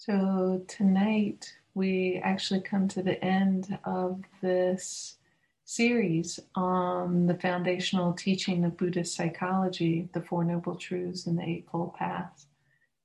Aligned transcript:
So 0.00 0.62
tonight 0.68 1.52
we 1.74 2.20
actually 2.22 2.60
come 2.60 2.86
to 2.86 3.02
the 3.02 3.22
end 3.22 3.76
of 3.84 4.22
this 4.40 5.16
series 5.64 6.38
on 6.54 7.26
the 7.26 7.34
foundational 7.34 8.12
teaching 8.12 8.64
of 8.64 8.76
Buddhist 8.76 9.16
psychology, 9.16 10.08
the 10.12 10.20
Four 10.20 10.44
Noble 10.44 10.76
Truths 10.76 11.26
and 11.26 11.36
the 11.36 11.42
Eightfold 11.42 11.94
Paths. 11.96 12.46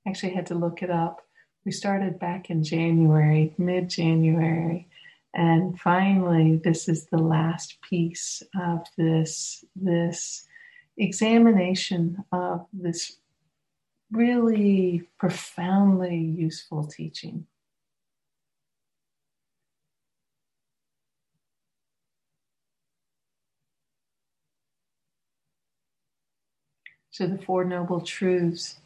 Actually, 0.06 0.34
had 0.34 0.46
to 0.46 0.54
look 0.54 0.84
it 0.84 0.90
up. 0.90 1.26
We 1.64 1.72
started 1.72 2.20
back 2.20 2.48
in 2.48 2.62
January, 2.62 3.52
mid 3.58 3.90
January, 3.90 4.86
and 5.34 5.78
finally, 5.80 6.60
this 6.62 6.88
is 6.88 7.06
the 7.06 7.18
last 7.18 7.76
piece 7.82 8.40
of 8.56 8.86
this 8.96 9.64
this 9.74 10.46
examination 10.96 12.24
of 12.30 12.66
this 12.72 13.16
really 14.10 15.08
profoundly 15.18 16.16
useful 16.16 16.86
teaching. 16.86 17.46
So, 27.10 27.26
the 27.28 27.38
Four 27.38 27.64
Noble 27.64 28.00
Truths. 28.00 28.80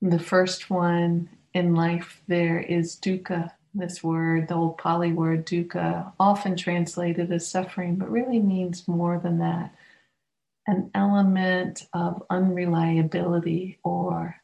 The 0.00 0.18
first 0.18 0.70
one 0.70 1.28
in 1.52 1.74
life 1.74 2.22
there 2.26 2.58
is 2.58 2.96
dukkha, 2.96 3.50
this 3.74 4.02
word, 4.02 4.48
the 4.48 4.54
old 4.54 4.78
Pali 4.78 5.12
word 5.12 5.46
dukkha, 5.46 6.12
often 6.18 6.56
translated 6.56 7.30
as 7.32 7.46
suffering, 7.46 7.96
but 7.96 8.10
really 8.10 8.38
means 8.38 8.88
more 8.88 9.18
than 9.18 9.38
that 9.38 9.74
an 10.66 10.90
element 10.94 11.86
of 11.92 12.22
unreliability 12.30 13.78
or 13.84 14.36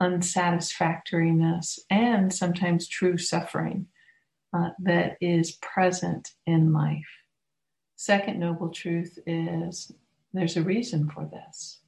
unsatisfactoriness 0.00 1.78
and 1.90 2.32
sometimes 2.32 2.88
true 2.88 3.18
suffering 3.18 3.86
uh, 4.52 4.70
that 4.78 5.16
is 5.20 5.52
present 5.52 6.32
in 6.46 6.72
life. 6.72 7.06
Second 7.96 8.38
noble 8.38 8.68
truth 8.68 9.18
is 9.26 9.92
there's 10.32 10.56
a 10.56 10.62
reason 10.62 11.08
for 11.08 11.24
this. 11.26 11.80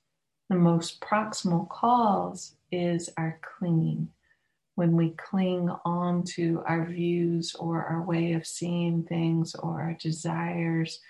The 0.48 0.56
most 0.56 1.00
proximal 1.00 1.69
cause 1.69 2.56
is 2.72 3.10
our 3.19 3.38
clinging. 3.42 4.08
When 4.74 4.96
we 4.96 5.10
cling 5.10 5.70
on 5.84 6.24
to 6.36 6.62
our 6.66 6.86
views 6.86 7.54
or 7.54 7.84
our 7.84 8.02
way 8.02 8.32
of 8.32 8.46
seeing 8.46 9.02
things 9.02 9.54
or 9.54 9.82
our 9.82 9.94
desires 10.00 11.00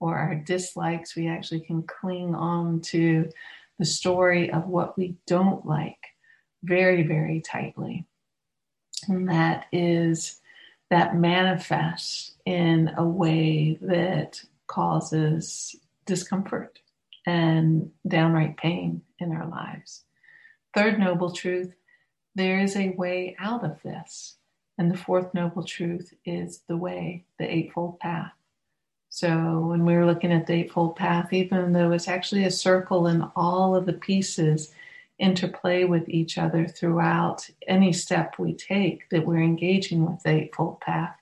or 0.00 0.16
our 0.16 0.34
dislikes, 0.34 1.16
we 1.16 1.28
actually 1.28 1.60
can 1.60 1.82
cling 1.82 2.34
on 2.34 2.80
to 2.80 3.30
the 3.78 3.84
story 3.84 4.50
of 4.50 4.66
what 4.66 4.96
we 4.96 5.16
don't 5.26 5.66
like 5.66 5.98
very, 6.62 7.02
very 7.02 7.40
tightly. 7.40 8.06
And 9.08 9.28
that 9.28 9.66
is, 9.72 10.40
that 10.90 11.16
manifests 11.16 12.32
in 12.44 12.92
a 12.96 13.04
way 13.04 13.78
that 13.82 14.42
causes 14.66 15.76
discomfort 16.06 16.80
and 17.26 17.90
downright 18.06 18.56
pain 18.56 19.02
in 19.18 19.32
our 19.32 19.46
lives. 19.46 20.04
Third 20.74 20.98
noble 20.98 21.32
truth 21.32 21.74
there 22.38 22.60
is 22.60 22.76
a 22.76 22.90
way 22.90 23.34
out 23.40 23.64
of 23.64 23.82
this. 23.82 24.36
And 24.78 24.92
the 24.92 24.96
fourth 24.96 25.34
noble 25.34 25.64
truth 25.64 26.14
is 26.24 26.60
the 26.68 26.76
way, 26.76 27.24
the 27.36 27.52
Eightfold 27.52 27.98
Path. 27.98 28.30
So 29.10 29.60
when 29.60 29.84
we 29.84 29.94
were 29.94 30.06
looking 30.06 30.32
at 30.32 30.46
the 30.46 30.54
Eightfold 30.54 30.96
Path, 30.96 31.32
even 31.32 31.72
though 31.72 31.92
it's 31.92 32.08
actually 32.08 32.44
a 32.44 32.50
circle 32.50 33.06
and 33.06 33.24
all 33.34 33.74
of 33.74 33.86
the 33.86 33.94
pieces 33.94 34.72
interplay 35.18 35.84
with 35.84 36.08
each 36.08 36.38
other 36.38 36.66
throughout 36.66 37.48
any 37.66 37.92
step 37.92 38.38
we 38.38 38.54
take 38.54 39.08
that 39.10 39.26
we're 39.26 39.42
engaging 39.42 40.06
with 40.06 40.22
the 40.22 40.30
Eightfold 40.30 40.80
Path, 40.80 41.16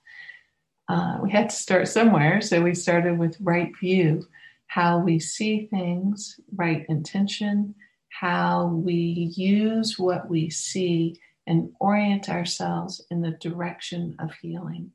uh, 0.89 1.19
we 1.23 1.31
had 1.31 1.51
to 1.51 1.57
start 1.57 1.89
somewhere. 1.89 2.41
So 2.41 2.61
we 2.61 2.75
started 2.75 3.19
with 3.19 3.41
right 3.41 3.73
view, 3.81 4.27
how 4.67 4.99
we 4.99 5.19
see 5.19 5.67
things, 5.67 6.39
right 6.55 6.85
intention, 6.89 7.75
how 8.09 8.67
we 8.67 9.33
use 9.37 9.99
what 9.99 10.29
we 10.29 10.51
see 10.51 11.17
and 11.47 11.71
orient 11.81 12.29
ourselves 12.29 13.01
in 13.11 13.23
the 13.23 13.33
direction 13.33 14.17
of 14.19 14.35
healing. 14.35 14.91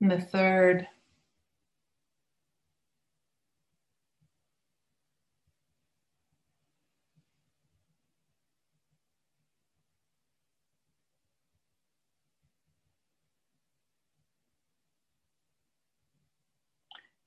And 0.00 0.10
the 0.10 0.20
third 0.20 0.86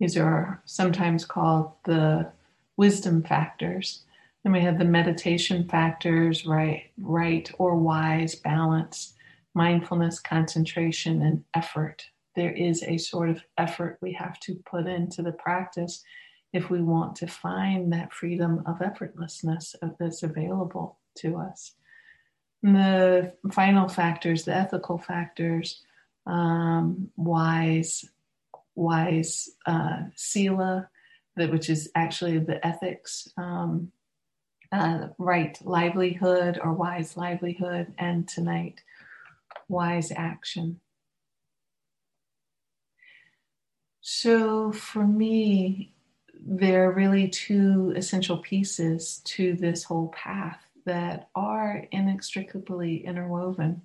These 0.04 0.18
are 0.18 0.62
sometimes 0.66 1.24
called 1.24 1.72
the 1.86 2.30
wisdom 2.76 3.24
factors. 3.24 4.04
Then 4.44 4.52
we 4.52 4.60
have 4.60 4.78
the 4.78 4.84
meditation 4.84 5.66
factors, 5.66 6.46
right, 6.46 6.92
right 7.02 7.50
or 7.58 7.78
wise, 7.78 8.36
balance, 8.36 9.14
mindfulness, 9.54 10.20
concentration, 10.20 11.22
and 11.22 11.46
effort. 11.54 12.06
There 12.36 12.52
is 12.52 12.84
a 12.84 12.98
sort 12.98 13.30
of 13.30 13.46
effort 13.58 13.98
we 14.02 14.12
have 14.12 14.42
to 14.42 14.56
put 14.66 14.88
into 14.88 15.22
the 15.22 15.32
practice 15.32 16.04
if 16.52 16.70
we 16.70 16.82
want 16.82 17.16
to 17.16 17.28
find 17.28 17.94
that 17.94 18.12
freedom 18.12 18.62
of 18.66 18.80
effortlessness 18.80 19.74
that's 19.98 20.24
available 20.24 20.98
to 21.20 21.38
us. 21.38 21.76
And 22.62 22.76
the 22.76 23.34
final 23.54 23.88
factors, 23.88 24.44
the 24.44 24.54
ethical 24.54 24.98
factors, 24.98 25.82
um, 26.26 27.10
wise, 27.16 28.04
wise 28.76 29.50
uh, 29.66 30.04
sila, 30.16 30.90
that 31.36 31.52
which 31.52 31.70
is 31.70 31.90
actually 31.96 32.40
the 32.40 32.66
ethics, 32.66 33.28
um, 33.38 33.92
uh, 34.72 35.08
right 35.18 35.58
livelihood 35.64 36.60
or 36.62 36.74
wise 36.74 37.16
livelihood, 37.16 37.94
and 37.98 38.28
tonight, 38.28 38.82
wise 39.68 40.12
action. 40.16 40.80
So 44.02 44.72
for 44.72 45.06
me, 45.08 45.94
there 46.46 46.90
are 46.90 46.94
really 46.94 47.30
two 47.30 47.94
essential 47.96 48.38
pieces 48.38 49.22
to 49.24 49.54
this 49.54 49.84
whole 49.84 50.10
path 50.10 50.60
that 50.86 51.30
are 51.36 51.86
inextricably 51.92 53.06
interwoven 53.06 53.82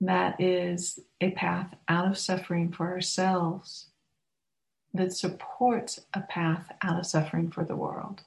that 0.00 0.40
is 0.40 1.00
a 1.20 1.30
path 1.32 1.74
out 1.88 2.06
of 2.06 2.18
suffering 2.18 2.72
for 2.72 2.88
ourselves 2.88 3.88
that 4.94 5.12
supports 5.12 6.00
a 6.14 6.20
path 6.20 6.66
out 6.82 6.98
of 6.98 7.06
suffering 7.06 7.50
for 7.50 7.64
the 7.64 7.76
world. 7.76 8.22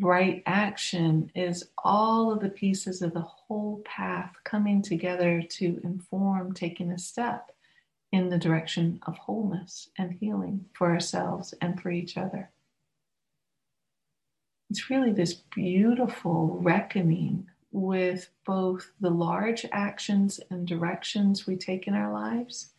Right 0.00 0.42
action 0.46 1.30
is 1.34 1.70
all 1.82 2.30
of 2.30 2.40
the 2.40 2.48
pieces 2.48 3.02
of 3.02 3.12
the 3.14 3.20
whole 3.20 3.82
path 3.84 4.32
coming 4.44 4.80
together 4.80 5.42
to 5.42 5.80
inform 5.82 6.54
taking 6.54 6.92
a 6.92 6.98
step 6.98 7.50
in 8.12 8.30
the 8.30 8.38
direction 8.38 9.00
of 9.06 9.18
wholeness 9.18 9.90
and 9.98 10.12
healing 10.12 10.66
for 10.72 10.90
ourselves 10.90 11.52
and 11.60 11.80
for 11.80 11.90
each 11.90 12.16
other. 12.16 12.50
It's 14.70 14.88
really 14.88 15.12
this 15.12 15.34
beautiful 15.34 16.58
reckoning 16.60 17.48
with 17.70 18.30
both 18.46 18.92
the 19.00 19.10
large 19.10 19.66
actions 19.72 20.40
and 20.50 20.66
directions 20.66 21.46
we 21.46 21.56
take 21.56 21.86
in 21.86 21.94
our 21.94 22.12
lives 22.12 22.70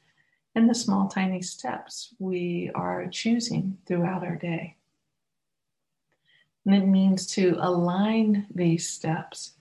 and 0.56 0.70
the 0.70 0.76
small, 0.76 1.08
tiny 1.08 1.42
steps 1.42 2.14
we 2.20 2.72
are 2.74 3.08
choosing 3.08 3.78
throughout 3.86 4.26
our 4.26 4.36
day. 4.36 4.76
And 6.66 6.76
it 6.76 6.88
means 6.88 7.28
to 7.28 7.56
align 7.60 8.48
these 8.54 8.90
steps 8.90 9.54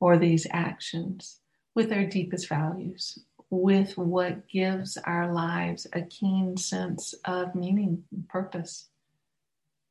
or 0.00 0.18
these 0.18 0.46
actions 0.50 1.40
with 1.74 1.92
our 1.92 2.04
deepest 2.04 2.48
values, 2.48 3.18
with 3.50 3.96
what 3.96 4.48
gives 4.48 4.96
our 4.98 5.32
lives 5.32 5.86
a 5.92 6.02
keen 6.02 6.56
sense 6.56 7.14
of 7.24 7.54
meaning 7.54 8.04
and 8.10 8.28
purpose. 8.28 8.88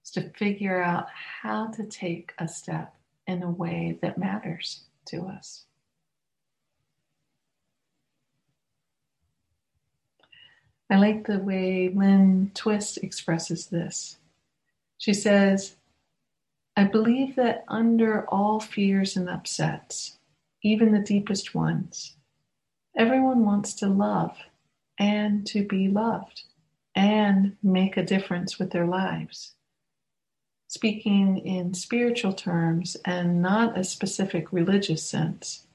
It's 0.02 0.12
to 0.12 0.30
figure 0.32 0.82
out 0.82 1.08
how 1.42 1.68
to 1.68 1.86
take 1.86 2.34
a 2.40 2.48
step 2.48 2.96
in 3.28 3.44
a 3.44 3.52
way 3.52 3.98
that 4.02 4.18
matters 4.18 4.89
to 5.10 5.26
us. 5.26 5.66
I 10.90 10.98
like 10.98 11.28
the 11.28 11.40
way 11.40 11.90
Lynn 11.94 12.52
Twist 12.56 12.98
expresses 13.04 13.68
this. 13.68 14.18
She 14.98 15.14
says, 15.14 15.76
I 16.76 16.86
believe 16.86 17.36
that 17.36 17.64
under 17.68 18.28
all 18.30 18.60
fears 18.60 19.16
and 19.16 19.30
upsets, 19.30 20.18
even 20.64 20.92
the 20.92 21.00
deepest 21.00 21.54
ones, 21.54 22.16
everyone 22.98 23.46
wants 23.46 23.74
to 23.76 23.88
love 23.88 24.36
and 24.98 25.46
to 25.48 25.66
be 25.66 25.90
loved 25.90 26.44
and 26.96 27.56
make 27.62 27.98
a 27.98 28.04
difference 28.04 28.58
with 28.58 28.72
their 28.72 28.86
lives 28.88 29.54
speaking 30.70 31.40
in 31.40 31.74
spiritual 31.74 32.32
terms 32.32 32.96
and 33.04 33.42
not 33.42 33.78
a 33.78 33.84
specific 33.84 34.54
religious 34.54 35.04
sense. 35.04 35.66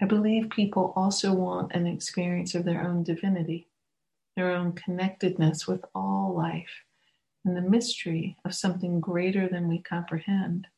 I 0.00 0.06
believe 0.06 0.48
people 0.48 0.94
also 0.96 1.34
want 1.34 1.72
an 1.72 1.86
experience 1.86 2.54
of 2.54 2.64
their 2.64 2.82
own 2.82 3.02
divinity, 3.04 3.68
their 4.34 4.50
own 4.50 4.72
connectedness 4.72 5.66
with 5.66 5.84
all 5.94 6.34
life, 6.34 6.84
and 7.44 7.54
the 7.54 7.60
mystery 7.60 8.38
of 8.46 8.54
something 8.54 8.98
greater 8.98 9.46
than 9.46 9.68
we 9.68 9.82
comprehend. 9.82 10.68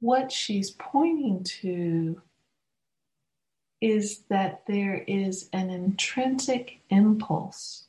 What 0.00 0.30
she's 0.30 0.72
pointing 0.72 1.44
to 1.62 2.20
is 3.80 4.18
that 4.28 4.64
there 4.68 5.02
is 5.06 5.48
an 5.54 5.70
intrinsic 5.70 6.80
impulse 6.90 7.86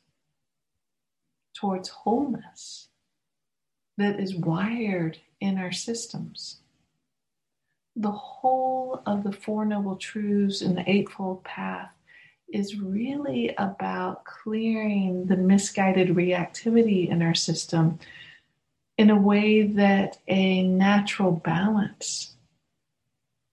towards 1.54 1.90
wholeness 1.90 2.87
that 3.98 4.20
is 4.20 4.34
wired 4.34 5.18
in 5.40 5.58
our 5.58 5.72
systems. 5.72 6.60
The 7.96 8.12
whole 8.12 9.02
of 9.06 9.24
the 9.24 9.32
Four 9.32 9.64
Noble 9.64 9.96
Truths 9.96 10.62
and 10.62 10.78
the 10.78 10.88
Eightfold 10.88 11.42
Path 11.42 11.90
is 12.52 12.78
really 12.78 13.54
about 13.58 14.24
clearing 14.24 15.26
the 15.26 15.36
misguided 15.36 16.08
reactivity 16.08 17.10
in 17.10 17.22
our 17.22 17.34
system 17.34 17.98
in 18.96 19.10
a 19.10 19.20
way 19.20 19.62
that 19.62 20.18
a 20.28 20.62
natural 20.62 21.32
balance 21.32 22.36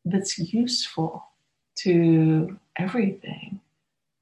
that's 0.06 0.38
useful 0.38 1.26
to 1.78 2.58
everything 2.78 3.60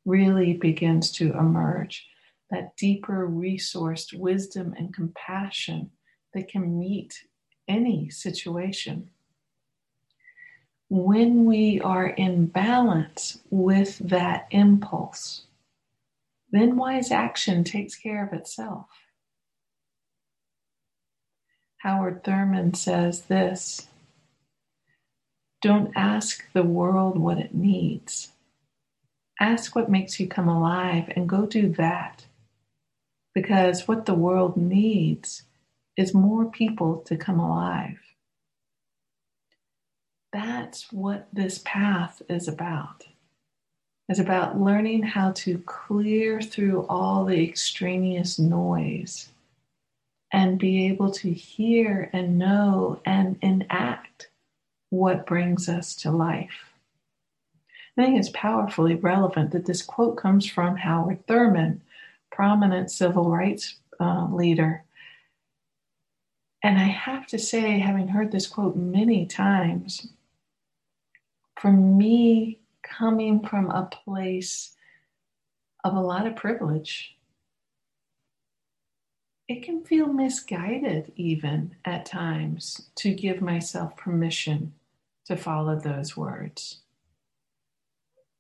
really 0.06 0.54
begins 0.54 1.12
to 1.12 1.34
emerge. 1.34 2.08
That 2.50 2.78
deeper 2.78 3.28
resourced 3.28 4.14
wisdom 4.14 4.74
and 4.78 4.94
compassion 4.94 5.92
that 6.34 6.48
can 6.48 6.80
meet 6.80 7.24
any 7.68 8.10
situation. 8.10 9.10
When 10.90 11.46
we 11.46 11.80
are 11.82 12.08
in 12.08 12.48
balance 12.48 13.40
with 13.50 13.98
that 14.00 14.48
impulse, 14.52 15.46
then 16.52 16.78
wise 16.78 17.12
action 17.12 17.64
takes 17.64 17.96
care 17.96 18.26
of 18.26 18.34
itself. 18.34 18.86
Howard 21.78 22.24
Thurman 22.24 22.76
says 22.76 23.24
this 23.24 23.88
Don't 25.62 25.92
ask 25.96 26.46
the 26.54 26.64
world 26.64 27.18
what 27.18 27.40
it 27.40 27.54
needs. 27.56 28.30
Ask 29.40 29.76
what 29.76 29.90
makes 29.90 30.20
you 30.20 30.28
come 30.28 30.48
alive 30.48 31.12
and 31.16 31.28
go 31.28 31.46
do 31.46 31.70
that. 31.74 32.26
Because 33.34 33.88
what 33.88 34.06
the 34.06 34.14
world 34.14 34.56
needs 34.56 35.44
is 35.98 36.14
more 36.14 36.46
people 36.46 36.98
to 37.06 37.18
come 37.18 37.40
alive. 37.40 38.00
That's 40.32 40.92
what 40.92 41.28
this 41.32 41.62
path 41.64 42.22
is 42.28 42.48
about. 42.48 43.06
It's 44.10 44.20
about 44.20 44.60
learning 44.60 45.04
how 45.04 45.32
to 45.32 45.60
clear 45.60 46.42
through 46.42 46.86
all 46.88 47.24
the 47.24 47.48
extraneous 47.48 48.40
noise 48.40 49.30
and 50.32 50.60
be 50.60 50.88
able 50.88 51.12
to 51.12 51.32
hear 51.32 52.10
and 52.12 52.40
know 52.40 53.00
and 53.06 53.38
enact 53.42 54.30
what 54.90 55.28
brings 55.28 55.70
us 55.70 55.96
to 55.98 56.12
life. 56.12 56.74
I 57.96 58.04
think 58.06 58.20
it's 58.20 58.32
powerfully 58.34 58.96
relevant 58.96 59.52
that 59.52 59.68
this 59.68 59.84
quote 59.84 60.18
comes 60.18 60.50
from 60.50 60.76
Howard 60.76 61.26
Thurman, 61.28 61.82
prominent 62.32 62.90
civil 62.90 63.30
rights 63.30 63.76
uh, 64.00 64.28
leader 64.32 64.84
and 66.64 66.80
I 66.80 66.86
have 66.86 67.28
to 67.28 67.38
say, 67.38 67.78
having 67.80 68.08
heard 68.08 68.32
this 68.32 68.48
quote 68.48 68.78
many 68.78 69.26
times, 69.26 70.08
for 71.60 71.72
me, 71.72 72.62
coming 72.82 73.46
from 73.46 73.70
a 73.70 73.90
place 73.92 74.72
of 75.84 75.94
a 75.94 76.00
lot 76.00 76.26
of 76.26 76.38
privilege, 76.38 77.18
it 79.50 79.64
can 79.64 79.84
feel 79.84 80.08
misguided 80.08 81.12
even 81.18 81.76
at 81.84 82.06
times 82.06 82.90
to 82.96 83.14
give 83.14 83.42
myself 83.42 83.98
permission 83.98 84.74
to 85.26 85.36
follow 85.36 85.78
those 85.78 86.16
words. 86.16 86.80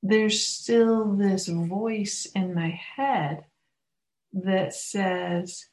There's 0.01 0.45
still 0.45 1.13
this 1.13 1.47
voice 1.47 2.25
in 2.33 2.53
my 2.53 2.69
head 2.69 3.45
that 4.31 4.73
says, 4.73 5.67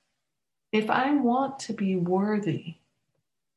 if 0.72 0.88
I 0.88 1.14
want 1.14 1.58
to 1.60 1.72
be 1.72 1.96
worthy, 1.96 2.76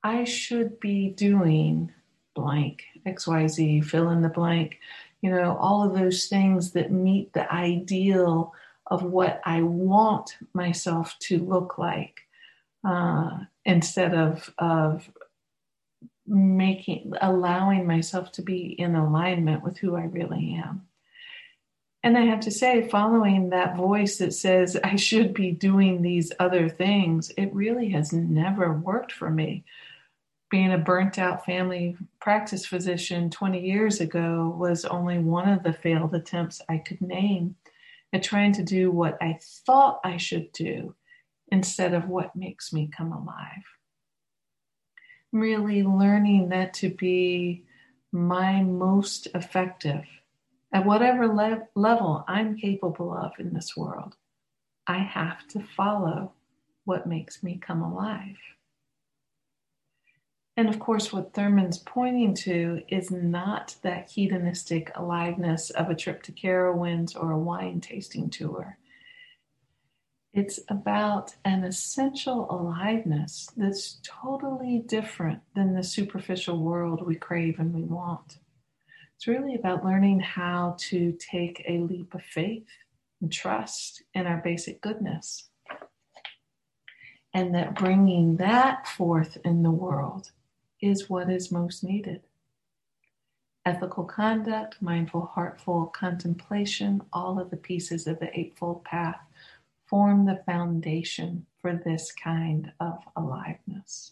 I 0.03 0.23
should 0.23 0.79
be 0.79 1.09
doing 1.09 1.91
blank, 2.35 2.83
XYZ, 3.05 3.85
fill 3.85 4.09
in 4.09 4.21
the 4.21 4.29
blank, 4.29 4.79
you 5.21 5.29
know, 5.29 5.55
all 5.57 5.83
of 5.83 5.93
those 5.93 6.25
things 6.25 6.71
that 6.71 6.91
meet 6.91 7.31
the 7.33 7.51
ideal 7.53 8.53
of 8.87 9.03
what 9.03 9.41
I 9.45 9.61
want 9.61 10.37
myself 10.53 11.15
to 11.19 11.39
look 11.39 11.77
like 11.77 12.21
uh, 12.83 13.39
instead 13.63 14.13
of, 14.13 14.53
of 14.57 15.09
making, 16.27 17.13
allowing 17.21 17.87
myself 17.87 18.31
to 18.33 18.41
be 18.41 18.75
in 18.77 18.95
alignment 18.95 19.63
with 19.63 19.77
who 19.77 19.95
I 19.95 20.03
really 20.03 20.59
am. 20.61 20.87
And 22.03 22.17
I 22.17 22.25
have 22.25 22.41
to 22.41 22.51
say, 22.51 22.89
following 22.89 23.49
that 23.49 23.77
voice 23.77 24.17
that 24.17 24.33
says 24.33 24.77
I 24.83 24.97
should 24.97 25.33
be 25.33 25.51
doing 25.51 26.01
these 26.01 26.33
other 26.37 26.67
things, 26.67 27.31
it 27.37 27.53
really 27.53 27.89
has 27.91 28.11
never 28.11 28.73
worked 28.73 29.13
for 29.13 29.29
me. 29.29 29.63
Being 30.51 30.73
a 30.73 30.77
burnt 30.77 31.17
out 31.17 31.45
family 31.45 31.95
practice 32.19 32.65
physician 32.65 33.29
20 33.29 33.61
years 33.61 34.01
ago 34.01 34.53
was 34.55 34.83
only 34.83 35.17
one 35.17 35.47
of 35.47 35.63
the 35.63 35.71
failed 35.71 36.13
attempts 36.13 36.61
I 36.67 36.77
could 36.79 37.01
name 37.01 37.55
at 38.11 38.21
trying 38.21 38.51
to 38.53 38.63
do 38.63 38.91
what 38.91 39.17
I 39.21 39.39
thought 39.65 40.01
I 40.03 40.17
should 40.17 40.51
do 40.51 40.93
instead 41.47 41.93
of 41.93 42.09
what 42.09 42.35
makes 42.35 42.73
me 42.73 42.89
come 42.95 43.13
alive. 43.13 43.63
Really 45.31 45.83
learning 45.83 46.49
that 46.49 46.73
to 46.75 46.89
be 46.89 47.63
my 48.11 48.61
most 48.61 49.27
effective 49.33 50.03
at 50.73 50.85
whatever 50.85 51.27
le- 51.27 51.67
level 51.75 52.25
I'm 52.27 52.57
capable 52.57 53.13
of 53.13 53.31
in 53.37 53.53
this 53.53 53.77
world, 53.77 54.15
I 54.87 54.97
have 54.97 55.47
to 55.49 55.63
follow 55.77 56.33
what 56.83 57.07
makes 57.07 57.43
me 57.43 57.57
come 57.57 57.81
alive. 57.81 58.37
And 60.57 60.67
of 60.67 60.79
course, 60.79 61.13
what 61.13 61.33
Thurman's 61.33 61.79
pointing 61.79 62.33
to 62.35 62.81
is 62.87 63.09
not 63.09 63.75
that 63.81 64.09
hedonistic 64.11 64.91
aliveness 64.95 65.69
of 65.71 65.89
a 65.89 65.95
trip 65.95 66.21
to 66.23 66.31
Carowinds 66.31 67.15
or 67.15 67.31
a 67.31 67.39
wine 67.39 67.79
tasting 67.79 68.29
tour. 68.29 68.77
It's 70.33 70.59
about 70.67 71.35
an 71.45 71.63
essential 71.63 72.47
aliveness 72.49 73.49
that's 73.55 73.99
totally 74.03 74.79
different 74.79 75.41
than 75.55 75.75
the 75.75 75.83
superficial 75.83 76.59
world 76.59 77.05
we 77.05 77.15
crave 77.15 77.59
and 77.59 77.73
we 77.73 77.83
want. 77.83 78.39
It's 79.15 79.27
really 79.27 79.55
about 79.55 79.85
learning 79.85 80.19
how 80.19 80.75
to 80.89 81.13
take 81.13 81.63
a 81.67 81.79
leap 81.79 82.13
of 82.13 82.23
faith 82.23 82.67
and 83.21 83.31
trust 83.31 84.03
in 84.13 84.27
our 84.27 84.37
basic 84.37 84.81
goodness. 84.81 85.49
And 87.33 87.55
that 87.55 87.75
bringing 87.75 88.37
that 88.37 88.87
forth 88.87 89.37
in 89.45 89.63
the 89.63 89.71
world 89.71 90.31
is 90.81 91.09
what 91.09 91.29
is 91.29 91.51
most 91.51 91.83
needed. 91.83 92.21
Ethical 93.65 94.03
conduct, 94.03 94.81
mindful, 94.81 95.25
heartful 95.33 95.85
contemplation, 95.87 97.01
all 97.13 97.39
of 97.39 97.49
the 97.49 97.57
pieces 97.57 98.07
of 98.07 98.19
the 98.19 98.37
Eightfold 98.37 98.83
Path 98.83 99.21
form 99.85 100.25
the 100.25 100.43
foundation 100.45 101.45
for 101.61 101.73
this 101.73 102.11
kind 102.11 102.73
of 102.81 102.99
aliveness. 103.15 104.11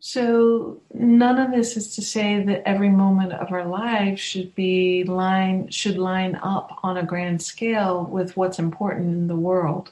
So 0.00 0.80
none 0.94 1.38
of 1.38 1.50
this 1.50 1.76
is 1.76 1.94
to 1.96 2.02
say 2.02 2.42
that 2.44 2.62
every 2.68 2.88
moment 2.88 3.32
of 3.32 3.50
our 3.50 3.66
lives 3.66 4.20
should 4.20 4.54
be 4.54 5.02
line 5.02 5.70
should 5.70 5.98
line 5.98 6.36
up 6.36 6.78
on 6.84 6.98
a 6.98 7.06
grand 7.06 7.42
scale 7.42 8.04
with 8.04 8.36
what's 8.36 8.60
important 8.60 9.08
in 9.08 9.26
the 9.26 9.36
world. 9.36 9.90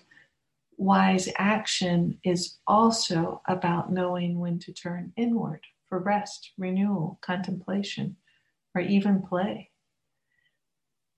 Wise 0.76 1.28
action 1.38 2.20
is 2.22 2.58
also 2.68 3.40
about 3.46 3.92
knowing 3.92 4.38
when 4.38 4.60
to 4.60 4.72
turn 4.72 5.12
inward 5.16 5.62
for 5.88 5.98
rest, 5.98 6.52
renewal, 6.56 7.18
contemplation, 7.20 8.16
or 8.74 8.82
even 8.82 9.22
play. 9.22 9.70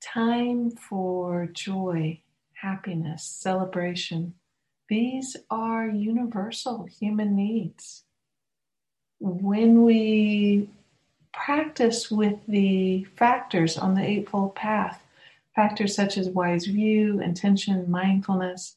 Time 0.01 0.71
for 0.71 1.47
joy, 1.53 2.23
happiness, 2.55 3.25
celebration. 3.25 4.35
These 4.89 5.37
are 5.51 5.89
universal 5.89 6.87
human 6.87 7.37
needs 7.37 8.05
when 9.21 9.83
we 9.83 10.69
practice 11.33 12.11
with 12.11 12.39
the 12.47 13.05
factors 13.17 13.77
on 13.79 13.95
the 13.95 14.03
Eightfold 14.03 14.55
Path, 14.55 15.03
factors 15.55 15.95
such 15.95 16.17
as 16.19 16.29
wise 16.29 16.67
view, 16.67 17.21
intention, 17.21 17.91
mindfulness, 17.91 18.77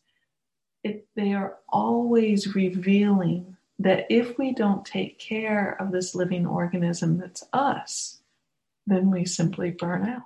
it, 0.84 1.08
they 1.16 1.34
are 1.34 1.58
always 1.70 2.56
revealing 2.56 3.56
that 3.80 4.06
if 4.10 4.38
we 4.38 4.54
don't 4.54 4.86
take 4.86 5.20
care 5.20 5.76
of 5.80 5.92
this 5.92 6.16
living 6.16 6.46
organism 6.46 7.18
that's 7.18 7.44
us, 7.54 8.20
then 8.88 9.12
we 9.12 9.26
simply 9.26 9.72
burn 9.72 10.08
out. 10.08 10.24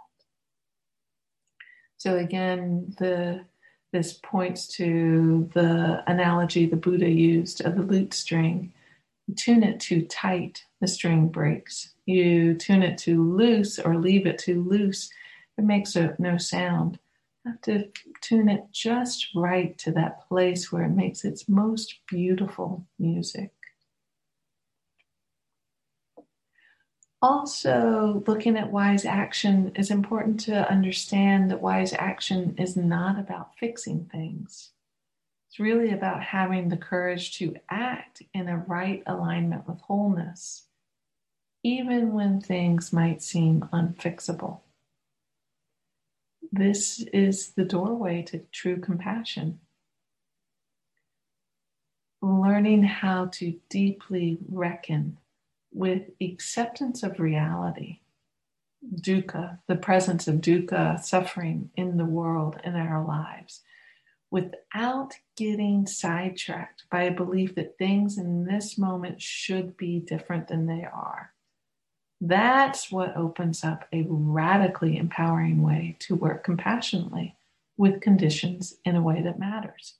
So 1.97 2.17
again, 2.17 2.93
the 2.99 3.45
this 3.91 4.13
points 4.13 4.67
to 4.67 5.49
the 5.53 6.03
analogy 6.05 6.65
the 6.65 6.75
Buddha 6.75 7.09
used 7.09 7.61
of 7.61 7.75
the 7.75 7.81
lute 7.81 8.13
string. 8.13 8.73
Tune 9.35 9.63
it 9.63 9.79
too 9.79 10.03
tight, 10.03 10.63
the 10.81 10.87
string 10.87 11.29
breaks. 11.29 11.93
You 12.05 12.53
tune 12.53 12.83
it 12.83 12.97
too 12.97 13.23
loose 13.35 13.79
or 13.79 13.97
leave 13.97 14.27
it 14.27 14.37
too 14.37 14.63
loose, 14.63 15.09
it 15.57 15.63
makes 15.63 15.95
a, 15.95 16.15
no 16.19 16.37
sound. 16.37 16.99
You 17.43 17.51
have 17.51 17.61
to 17.61 17.89
tune 18.21 18.49
it 18.49 18.65
just 18.71 19.29
right 19.35 19.77
to 19.79 19.91
that 19.93 20.27
place 20.27 20.71
where 20.71 20.83
it 20.83 20.91
makes 20.91 21.25
its 21.25 21.49
most 21.49 21.99
beautiful 22.07 22.85
music. 22.99 23.51
also 27.25 28.23
looking 28.27 28.55
at 28.55 28.71
wise 28.71 29.03
action 29.03 29.71
is 29.75 29.89
important 29.89 30.39
to 30.39 30.69
understand 30.69 31.49
that 31.49 31.59
wise 31.59 31.91
action 31.93 32.53
is 32.59 32.77
not 32.77 33.17
about 33.17 33.57
fixing 33.57 34.05
things. 34.11 34.69
It's 35.55 35.59
really 35.61 35.91
about 35.91 36.21
having 36.21 36.67
the 36.67 36.75
courage 36.75 37.37
to 37.37 37.55
act 37.69 38.21
in 38.33 38.49
a 38.49 38.57
right 38.57 39.01
alignment 39.07 39.65
with 39.65 39.79
wholeness, 39.79 40.65
even 41.63 42.11
when 42.11 42.41
things 42.41 42.91
might 42.91 43.23
seem 43.23 43.61
unfixable. 43.71 44.59
This 46.51 47.05
is 47.13 47.51
the 47.51 47.63
doorway 47.63 48.21
to 48.23 48.39
true 48.51 48.81
compassion. 48.81 49.61
Learning 52.21 52.83
how 52.83 53.27
to 53.35 53.57
deeply 53.69 54.39
reckon 54.49 55.19
with 55.71 56.09
acceptance 56.21 57.01
of 57.01 57.17
reality, 57.17 57.99
dukkha, 58.93 59.59
the 59.67 59.77
presence 59.77 60.27
of 60.27 60.41
dukkha, 60.41 61.01
suffering 61.01 61.69
in 61.77 61.95
the 61.95 62.03
world, 62.03 62.59
in 62.65 62.75
our 62.75 63.05
lives, 63.05 63.61
without 64.35 65.13
getting 65.37 65.87
sidetracked 65.87 66.83
by 66.91 67.03
a 67.03 67.11
belief 67.11 67.55
that 67.55 67.77
things 67.77 68.17
in 68.17 68.43
this 68.43 68.77
moment 68.77 69.21
should 69.21 69.77
be 69.77 69.97
different 69.97 70.49
than 70.49 70.65
they 70.65 70.83
are. 70.83 71.31
That's 72.19 72.91
what 72.91 73.15
opens 73.15 73.63
up 73.63 73.87
a 73.93 74.03
radically 74.09 74.97
empowering 74.97 75.63
way 75.63 75.95
to 75.99 76.15
work 76.15 76.43
compassionately 76.43 77.37
with 77.77 78.01
conditions 78.01 78.75
in 78.83 78.97
a 78.97 79.01
way 79.01 79.21
that 79.21 79.39
matters, 79.39 79.93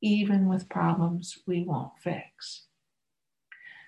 even 0.00 0.48
with 0.48 0.68
problems 0.68 1.38
we 1.46 1.62
won't 1.62 1.96
fix. 2.00 2.62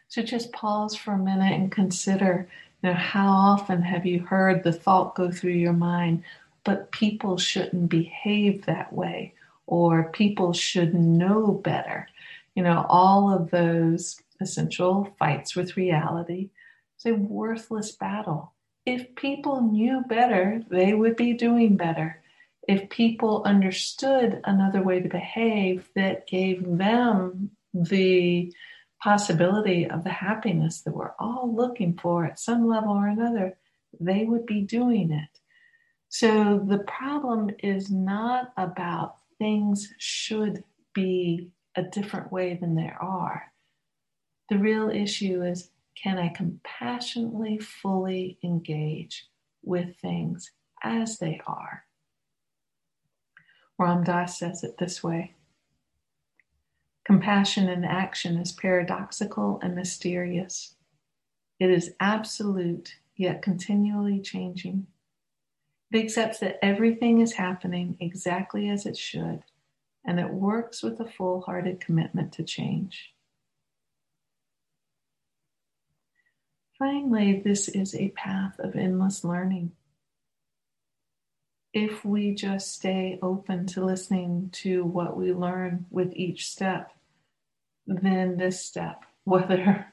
So 0.07 0.23
just 0.23 0.53
pause 0.53 0.95
for 0.95 1.15
a 1.15 1.19
minute 1.19 1.53
and 1.53 1.73
consider, 1.73 2.49
you 2.81 2.91
know, 2.91 2.95
how 2.95 3.27
often 3.27 3.83
have 3.83 4.07
you 4.07 4.21
heard 4.21 4.63
the 4.63 4.73
thought 4.73 5.17
go 5.17 5.33
through 5.33 5.55
your 5.55 5.73
mind, 5.73 6.23
but 6.63 6.93
people 6.93 7.39
shouldn't 7.39 7.89
behave 7.89 8.67
that 8.67 8.93
way, 8.93 9.35
or 9.67 10.11
people 10.11 10.53
should 10.53 10.95
know 10.95 11.53
better. 11.53 12.09
You 12.55 12.63
know, 12.63 12.87
all 12.89 13.35
of 13.35 13.51
those 13.51 14.21
essential 14.41 15.15
fights 15.19 15.57
with 15.57 15.77
reality. 15.77 16.51
It's 16.97 17.07
a 17.07 17.15
worthless 17.15 17.93
battle. 17.93 18.53
If 18.87 19.15
people 19.17 19.63
knew 19.63 20.03
better, 20.09 20.63
they 20.69 20.95
would 20.95 21.17
be 21.17 21.33
doing 21.33 21.77
better. 21.77 22.23
If 22.69 22.91
people 22.91 23.43
understood 23.45 24.41
another 24.45 24.83
way 24.83 25.01
to 25.01 25.09
behave 25.09 25.89
that 25.95 26.27
gave 26.27 26.65
them 26.67 27.51
the 27.73 28.53
possibility 29.03 29.89
of 29.89 30.05
the 30.05 30.11
happiness 30.11 30.81
that 30.83 30.95
we're 30.95 31.13
all 31.19 31.55
looking 31.55 31.99
for 31.99 32.25
at 32.25 32.39
some 32.39 32.67
level 32.67 32.93
or 32.93 33.07
another, 33.07 33.57
they 34.01 34.25
would 34.25 34.47
be 34.47 34.63
doing 34.63 35.11
it. 35.11 35.41
So 36.09 36.63
the 36.65 36.79
problem 36.79 37.51
is 37.59 37.91
not 37.91 38.53
about 38.57 39.17
things 39.39 39.93
should 39.99 40.65
be 40.95 41.51
a 41.77 41.83
different 41.83 42.33
way 42.33 42.55
than 42.61 42.75
they 42.75 42.93
are. 43.01 43.53
The 44.49 44.59
real 44.59 44.91
issue 44.91 45.43
is 45.43 45.71
can 46.01 46.19
I 46.19 46.29
compassionately 46.29 47.59
fully 47.59 48.39
engage 48.43 49.27
with 49.63 49.97
things 49.97 50.51
as 50.83 51.19
they 51.19 51.41
are? 51.47 51.85
Ram 53.79 54.05
Dass 54.05 54.39
says 54.39 54.63
it 54.63 54.79
this 54.79 55.03
way 55.03 55.35
Compassion 57.05 57.69
in 57.69 57.85
action 57.85 58.39
is 58.39 58.53
paradoxical 58.53 59.59
and 59.63 59.75
mysterious. 59.75 60.75
It 61.61 61.71
is 61.71 61.95
absolute, 62.01 62.97
yet 63.17 63.43
continually 63.43 64.21
changing. 64.21 64.87
It 65.95 66.03
accepts 66.03 66.41
that 66.41 66.59
everything 66.61 67.21
is 67.21 67.35
happening 67.35 67.97
exactly 68.01 68.69
as 68.69 68.85
it 68.85 68.97
should, 68.97 69.45
and 70.05 70.19
it 70.19 70.29
works 70.29 70.83
with 70.83 70.99
a 70.99 71.09
full 71.09 71.43
hearted 71.43 71.81
commitment 71.81 72.33
to 72.33 72.43
change. 72.43 73.15
Finally, 76.81 77.43
this 77.45 77.69
is 77.69 77.95
a 77.95 78.09
path 78.09 78.59
of 78.59 78.75
endless 78.75 79.23
learning. 79.23 79.71
If 81.73 82.05
we 82.05 82.35
just 82.35 82.75
stay 82.75 83.21
open 83.23 83.69
to 83.69 83.85
listening 83.85 84.51
to 84.55 84.85
what 84.85 85.17
we 85.17 85.33
learn 85.33 85.87
with 85.91 86.13
each 86.17 86.49
step, 86.49 86.91
then 87.87 88.37
this 88.37 88.61
step, 88.61 89.05
whether 89.23 89.87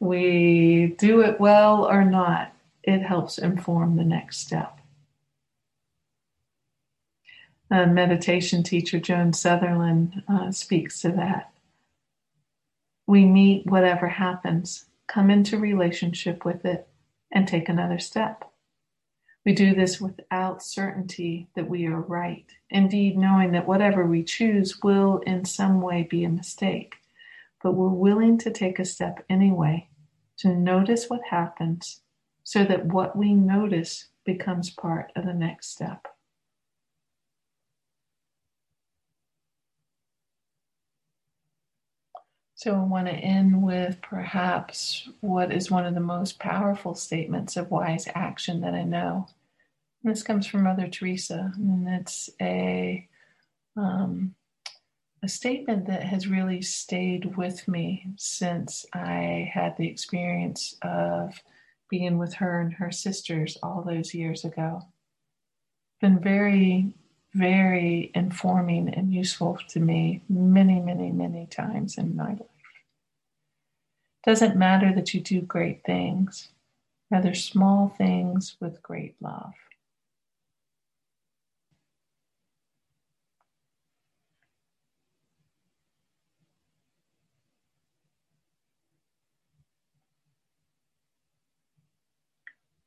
we 0.00 0.96
do 0.98 1.20
it 1.20 1.38
well 1.38 1.84
or 1.84 2.06
not, 2.06 2.56
it 2.82 3.02
helps 3.02 3.36
inform 3.36 3.96
the 3.96 4.04
next 4.04 4.38
step. 4.38 4.78
A 7.72 7.86
meditation 7.86 8.62
teacher 8.62 9.00
Joan 9.00 9.32
Sutherland 9.32 10.22
uh, 10.28 10.52
speaks 10.52 11.00
to 11.00 11.10
that. 11.12 11.52
We 13.08 13.24
meet 13.24 13.66
whatever 13.66 14.06
happens, 14.06 14.84
come 15.08 15.28
into 15.28 15.58
relationship 15.58 16.44
with 16.44 16.64
it, 16.64 16.86
and 17.32 17.48
take 17.48 17.68
another 17.68 17.98
step. 17.98 18.44
We 19.44 19.54
do 19.54 19.74
this 19.74 20.00
without 20.00 20.62
certainty 20.62 21.48
that 21.56 21.68
we 21.68 21.86
are 21.86 22.00
right, 22.00 22.46
indeed, 22.70 23.18
knowing 23.18 23.50
that 23.52 23.66
whatever 23.66 24.06
we 24.06 24.22
choose 24.22 24.80
will 24.84 25.18
in 25.26 25.44
some 25.44 25.80
way 25.80 26.04
be 26.04 26.22
a 26.22 26.28
mistake 26.28 26.94
but 27.62 27.72
we're 27.74 27.88
willing 27.88 28.36
to 28.38 28.50
take 28.50 28.78
a 28.78 28.84
step 28.84 29.24
anyway 29.30 29.88
to 30.38 30.48
notice 30.48 31.08
what 31.08 31.22
happens 31.30 32.00
so 32.42 32.64
that 32.64 32.86
what 32.86 33.16
we 33.16 33.32
notice 33.32 34.08
becomes 34.24 34.70
part 34.70 35.12
of 35.14 35.24
the 35.24 35.32
next 35.32 35.70
step. 35.70 36.08
So, 42.62 42.76
I 42.76 42.84
want 42.84 43.08
to 43.08 43.12
end 43.12 43.60
with 43.60 44.00
perhaps 44.02 45.08
what 45.18 45.52
is 45.52 45.68
one 45.68 45.84
of 45.84 45.94
the 45.94 46.00
most 46.00 46.38
powerful 46.38 46.94
statements 46.94 47.56
of 47.56 47.72
wise 47.72 48.06
action 48.14 48.60
that 48.60 48.72
I 48.72 48.84
know. 48.84 49.26
And 50.04 50.12
this 50.12 50.22
comes 50.22 50.46
from 50.46 50.62
Mother 50.62 50.86
Teresa, 50.86 51.52
and 51.56 51.88
it's 51.88 52.30
a 52.40 53.08
um, 53.76 54.36
a 55.24 55.28
statement 55.28 55.88
that 55.88 56.04
has 56.04 56.28
really 56.28 56.62
stayed 56.62 57.36
with 57.36 57.66
me 57.66 58.06
since 58.16 58.86
I 58.92 59.50
had 59.52 59.76
the 59.76 59.88
experience 59.88 60.76
of 60.82 61.34
being 61.90 62.16
with 62.16 62.34
her 62.34 62.60
and 62.60 62.74
her 62.74 62.92
sisters 62.92 63.58
all 63.60 63.82
those 63.82 64.14
years 64.14 64.44
ago. 64.44 64.82
Been 66.00 66.20
very, 66.20 66.94
very 67.34 68.12
informing 68.14 68.88
and 68.94 69.12
useful 69.12 69.58
to 69.70 69.80
me 69.80 70.22
many, 70.28 70.78
many, 70.78 71.10
many 71.10 71.46
times 71.46 71.98
in 71.98 72.14
my 72.14 72.34
life. 72.34 72.51
Doesn't 74.24 74.56
matter 74.56 74.92
that 74.94 75.14
you 75.14 75.20
do 75.20 75.40
great 75.40 75.84
things, 75.84 76.48
rather 77.10 77.34
small 77.34 77.88
things 77.88 78.56
with 78.60 78.82
great 78.82 79.16
love. 79.20 79.54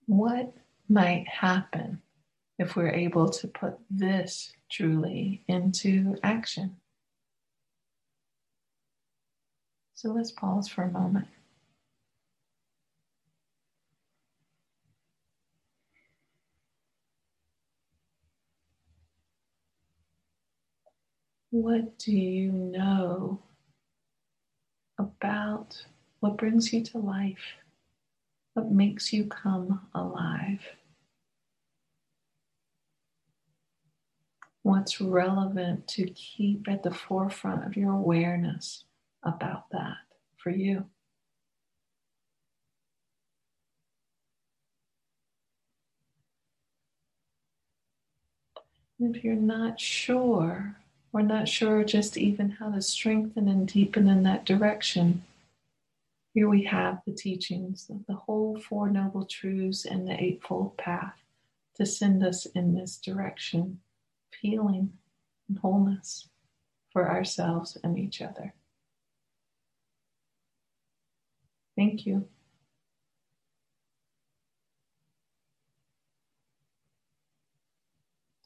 what 0.08 0.54
might 0.88 1.28
happen 1.28 2.02
if 2.60 2.76
we're 2.76 2.92
able 2.92 3.30
to 3.30 3.48
put 3.48 3.78
this 3.90 4.54
truly 4.70 5.44
into 5.48 6.16
action? 6.24 6.78
So 10.06 10.12
let's 10.12 10.30
pause 10.30 10.68
for 10.68 10.84
a 10.84 10.92
moment. 10.92 11.26
What 21.50 21.98
do 21.98 22.12
you 22.12 22.52
know 22.52 23.42
about 25.00 25.84
what 26.20 26.38
brings 26.38 26.72
you 26.72 26.84
to 26.84 27.00
life, 27.00 27.56
what 28.54 28.70
makes 28.70 29.12
you 29.12 29.26
come 29.26 29.88
alive. 29.96 30.62
What's 34.62 35.02
relevant 35.02 35.88
to 35.88 36.06
keep 36.12 36.68
at 36.68 36.84
the 36.84 36.94
forefront 36.94 37.66
of 37.66 37.76
your 37.76 37.94
awareness 37.94 38.85
about 39.26 39.70
that 39.72 39.98
for 40.38 40.52
you. 40.52 40.86
If 49.00 49.24
you're 49.24 49.36
not 49.36 49.80
sure, 49.80 50.78
or 51.12 51.22
not 51.22 51.50
sure 51.50 51.84
just 51.84 52.18
even 52.18 52.52
how 52.52 52.72
to 52.72 52.82
strengthen 52.82 53.50
and 53.50 53.68
deepen 53.68 54.08
in 54.08 54.24
that 54.24 54.46
direction, 54.46 55.24
here 56.34 56.48
we 56.48 56.64
have 56.64 57.02
the 57.06 57.14
teachings 57.14 57.90
of 57.90 58.06
the 58.08 58.14
whole 58.14 58.60
Four 58.60 58.90
Noble 58.90 59.26
Truths 59.26 59.86
and 59.86 60.08
the 60.08 60.22
Eightfold 60.22 60.78
Path 60.78 61.16
to 61.76 61.86
send 61.86 62.26
us 62.26 62.46
in 62.46 62.76
this 62.76 62.98
direction 62.98 63.80
of 64.32 64.40
healing 64.40 64.94
and 65.50 65.60
wholeness 65.60 66.30
for 66.92 67.10
ourselves 67.10 67.78
and 67.84 67.98
each 67.98 68.22
other. 68.22 68.54
Thank 71.76 72.06
you. 72.06 72.26